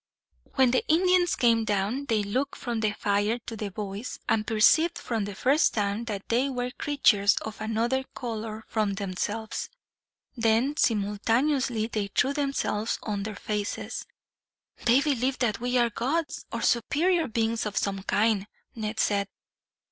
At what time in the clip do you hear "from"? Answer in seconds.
2.57-2.79, 8.67-8.93